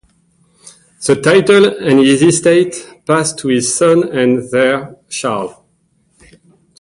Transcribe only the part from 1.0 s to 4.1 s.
The title and his estates passed to his son